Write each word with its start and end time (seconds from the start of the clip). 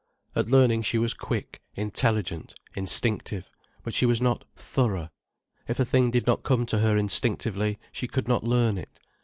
At 0.35 0.49
learning 0.49 0.81
she 0.81 0.97
was 0.97 1.13
quick, 1.13 1.61
intelligent, 1.75 2.55
instinctive, 2.73 3.47
but 3.83 3.93
she 3.93 4.07
was 4.07 4.19
not 4.19 4.45
"thorough". 4.55 5.09
If 5.67 5.79
a 5.79 5.85
thing 5.85 6.09
did 6.09 6.25
not 6.25 6.41
come 6.41 6.65
to 6.65 6.79
her 6.79 6.97
instinctively, 6.97 7.77
she 7.91 8.07
could 8.07 8.27
not 8.27 8.43
learn 8.43 8.79
it. 8.79 8.99